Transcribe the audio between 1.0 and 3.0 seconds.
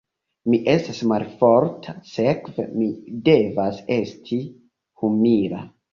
malforta, sekve mi